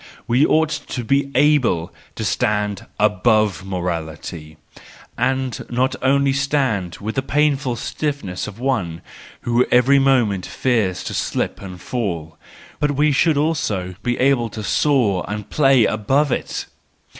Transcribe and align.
We 0.25 0.47
ought 0.47 0.71
also 0.71 0.83
to 0.93 1.03
be 1.03 1.29
able 1.35 1.93
to 2.15 2.25
stand 2.25 2.87
above 2.99 3.63
morality, 3.63 4.57
and 5.15 5.63
not 5.69 5.95
only 6.01 6.33
stand 6.33 6.95
with 6.95 7.13
the 7.13 7.21
painful 7.21 7.75
stiffness 7.75 8.47
of 8.47 8.57
one 8.57 9.03
who 9.41 9.63
every 9.69 9.99
moment 9.99 10.43
fears 10.47 11.03
to 11.03 11.13
slip 11.13 11.61
and 11.61 11.79
fall, 11.79 12.39
but 12.79 12.93
we 12.95 13.11
should 13.11 13.37
also 13.37 13.93
be 14.01 14.17
able 14.17 14.49
to 14.49 14.63
soar 14.63 15.23
and 15.27 15.51
play 15.51 15.85
above 15.85 16.31
it! 16.31 16.65